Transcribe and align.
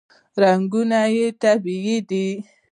رنګونه 0.41 0.99
یې 1.15 1.27
طبیعي 1.41 1.97
دي. 2.09 2.27